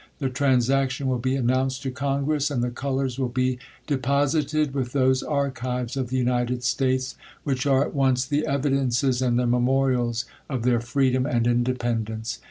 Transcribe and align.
The 0.17 0.31
transaction 0.31 1.05
will 1.07 1.19
be 1.19 1.35
announced 1.35 1.83
to 1.83 1.91
Congress; 1.91 2.49
and 2.49 2.63
the 2.63 2.71
colours 2.71 3.19
will 3.19 3.29
be 3.29 3.59
depos 3.87 4.33
ited 4.33 4.73
with 4.73 4.93
those 4.93 5.21
archives 5.21 5.95
of 5.95 6.09
the 6.09 6.17
United 6.17 6.63
States, 6.63 7.13
which^ 7.45 7.69
are 7.69 7.83
at 7.85 7.93
once 7.93 8.25
the 8.25 8.47
evidences 8.47 9.21
and 9.21 9.37
the 9.37 9.45
caemorials 9.45 10.25
of 10.49 10.63
their 10.63 10.79
freedom 10.81 11.27
and 11.27 11.45
independence. 11.45 12.39